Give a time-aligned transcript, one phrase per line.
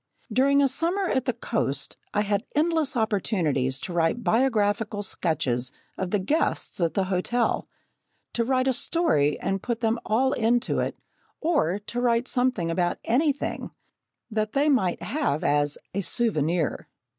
[0.33, 6.09] During a summer at the coast, I had endless opportunities to write biographical sketches of
[6.09, 7.67] the guests at the hotel
[8.33, 10.97] to write a story and put them all into it,
[11.39, 13.69] or to write something about anything,
[14.31, 16.87] that they might have as "a souvenir!"